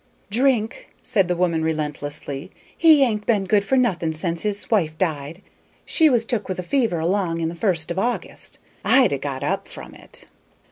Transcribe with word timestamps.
"Drink," 0.31 0.95
said 1.03 1.27
the 1.27 1.35
woman, 1.35 1.61
relentlessly. 1.63 2.49
"He 2.75 3.03
ain't 3.03 3.27
been 3.27 3.45
good 3.45 3.63
for 3.63 3.77
nothing 3.77 4.13
sence 4.13 4.41
his 4.41 4.71
wife 4.71 4.97
died: 4.97 5.43
she 5.85 6.09
was 6.09 6.25
took 6.25 6.49
with 6.49 6.57
a 6.57 6.63
fever 6.63 6.97
along 6.97 7.39
in 7.39 7.49
the 7.49 7.53
first 7.55 7.91
of 7.91 7.99
August. 7.99 8.57
I'd 8.83 9.11
ha' 9.11 9.19
got 9.21 9.43
up 9.43 9.67
from 9.67 9.93
it!" 9.93 10.25